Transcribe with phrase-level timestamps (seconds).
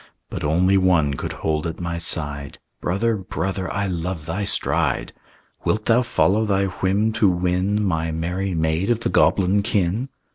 [0.31, 5.13] But only one could hold at my side: "Brother, brother, I love thy stride.
[5.63, 10.09] "Wilt thou follow thy whim to win My merry maid of the goblin kin?"